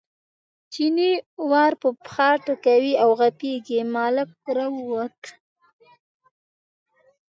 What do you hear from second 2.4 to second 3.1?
ټکوي او